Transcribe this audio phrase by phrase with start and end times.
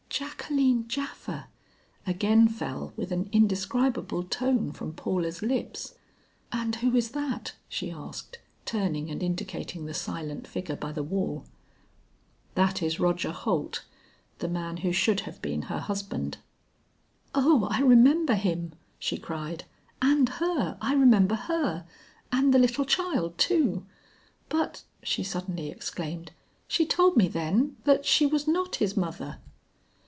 [0.13, 1.47] "Jacqueline Japha!"
[2.05, 5.95] again fell with an indescribable tone from Paula's lips.
[6.51, 11.45] "And who is that?" she asked, turning and indicating the silent figure by the wall.
[12.55, 13.85] "That is Roger Holt,
[14.39, 16.37] the man who should have been her husband."
[17.33, 19.63] "Oh, I remember him," she cried;
[20.01, 21.85] "and her, I remember her,
[22.33, 23.85] and the little child too.
[24.49, 26.31] But," she suddenly exclaimed,
[26.67, 29.39] "she told me then that she was not his mother."